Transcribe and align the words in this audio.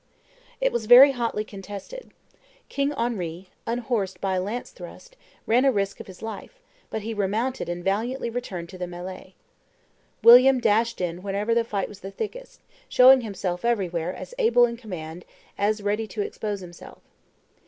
It 0.59 0.71
was 0.71 0.87
very 0.87 1.11
hotly 1.11 1.43
contested. 1.43 2.09
King 2.69 2.89
Henry, 2.97 3.51
unhorsed 3.67 4.19
by 4.19 4.33
a 4.33 4.41
lance 4.41 4.71
thrust, 4.71 5.15
ran 5.45 5.63
a 5.63 5.71
risk 5.71 5.99
of 5.99 6.07
his 6.07 6.23
life; 6.23 6.59
but 6.89 7.03
he 7.03 7.13
remounted 7.13 7.69
and 7.69 7.83
valiantly 7.83 8.31
returned 8.31 8.67
to 8.69 8.79
the 8.79 8.87
melley. 8.87 9.33
William 10.23 10.59
dashed 10.59 11.01
in 11.01 11.21
wherever 11.21 11.53
the 11.53 11.63
fight 11.63 11.87
was 11.87 11.99
thickest, 11.99 12.61
showing 12.89 13.21
himself 13.21 13.63
everywhere 13.63 14.11
as 14.11 14.33
able 14.39 14.65
in 14.65 14.75
command 14.75 15.23
as 15.55 15.83
ready 15.83 16.07
to 16.07 16.21
expose 16.23 16.61
himself. 16.61 17.03